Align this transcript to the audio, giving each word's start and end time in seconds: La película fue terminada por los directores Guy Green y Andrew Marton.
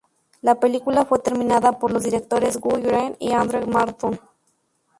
La 0.41 0.59
película 0.59 1.05
fue 1.05 1.19
terminada 1.19 1.77
por 1.77 1.91
los 1.91 2.01
directores 2.01 2.57
Guy 2.59 2.81
Green 2.81 3.15
y 3.19 3.33
Andrew 3.33 3.67
Marton. 3.67 4.19